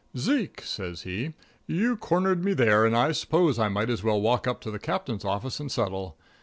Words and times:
"Zeke," 0.17 0.63
says 0.63 1.03
he, 1.03 1.35
"you 1.67 1.95
cornered 1.95 2.43
me 2.43 2.55
there, 2.55 2.87
and 2.87 2.97
I 2.97 3.11
'spose 3.11 3.59
I 3.59 3.67
might 3.69 3.91
as 3.91 4.03
well 4.03 4.19
walk 4.19 4.47
up 4.47 4.59
to 4.61 4.71
the 4.71 4.79
Captain's 4.79 5.23
office 5.25 5.59
and 5.59 5.71
settle. 5.71 6.17